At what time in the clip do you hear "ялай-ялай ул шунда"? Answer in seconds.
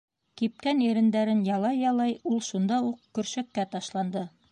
1.49-2.81